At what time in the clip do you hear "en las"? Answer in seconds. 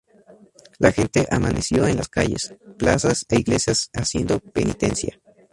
1.85-2.09